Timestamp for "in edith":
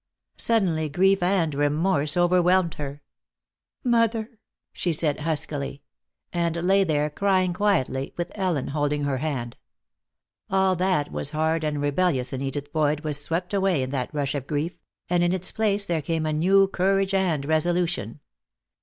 12.33-12.73